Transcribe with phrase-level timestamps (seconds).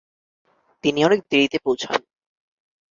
[0.83, 1.99] তিনি অনেক দেরিতে পৌঁছান।